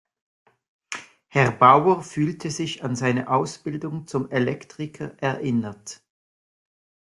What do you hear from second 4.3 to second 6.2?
Elektriker erinnert.